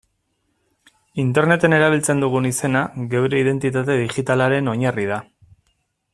Interneten 1.23 1.75
erabiltzen 1.79 2.25
dugun 2.25 2.49
izena 2.51 2.81
geure 3.13 3.43
identitate 3.45 3.99
digitalaren 4.03 4.73
oinarri 4.75 5.07
da. 5.13 5.23